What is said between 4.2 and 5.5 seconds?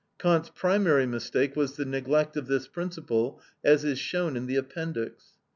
in the appendix.